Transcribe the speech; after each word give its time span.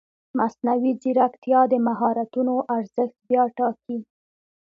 مصنوعي 0.37 0.91
ځیرکتیا 1.01 1.61
د 1.71 1.73
مهارتونو 1.87 2.53
ارزښت 2.77 3.17
بیا 3.29 3.43
ټاکي. 3.57 3.99